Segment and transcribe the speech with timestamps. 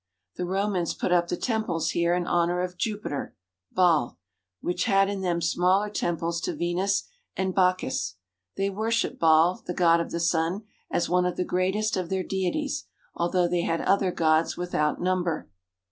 [0.35, 3.35] The Romans put up the temples here in honour of Jupiter
[3.71, 4.17] (Baal),
[4.59, 7.03] which had in them smaller temples to Venus
[7.37, 8.15] and Bac chus.
[8.57, 12.23] They worshipped Baal, the god of the sun, as one of the greatest of their
[12.23, 15.47] deities, although they had other gods without number.